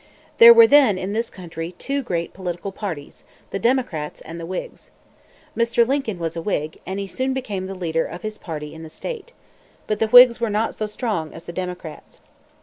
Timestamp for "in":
0.97-1.13, 8.73-8.81